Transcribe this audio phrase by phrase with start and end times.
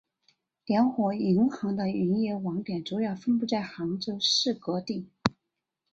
[0.65, 5.07] 联合银行的营业网点主要分布在杭州市各地。